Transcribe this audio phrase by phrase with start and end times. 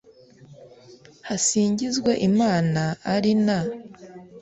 [1.27, 2.81] Hasingizwe Imana
[3.15, 3.59] ari na